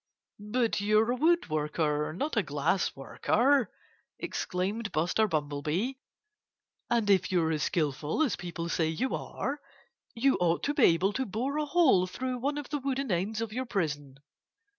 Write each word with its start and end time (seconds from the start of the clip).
"But 0.51 0.81
you're 0.81 1.11
a 1.11 1.15
woodworker 1.15 2.11
not 2.17 2.35
a 2.35 2.41
glass 2.41 2.95
worker!" 2.95 3.69
exclaimed 4.17 4.91
Buster 4.91 5.27
Bumblebee. 5.27 5.93
"And 6.89 7.07
if 7.07 7.31
you're 7.31 7.51
as 7.51 7.61
skillful 7.61 8.23
as 8.23 8.35
people 8.35 8.67
say 8.67 8.87
you 8.87 9.13
are, 9.13 9.61
you 10.15 10.37
ought 10.39 10.63
to 10.63 10.73
be 10.73 10.85
able 10.85 11.13
to 11.13 11.25
bore 11.27 11.57
a 11.59 11.65
hole 11.65 12.07
through 12.07 12.39
one 12.39 12.57
of 12.57 12.69
the 12.69 12.79
wooden 12.79 13.11
ends 13.11 13.41
of 13.41 13.53
your 13.53 13.67
prison." 13.67 14.15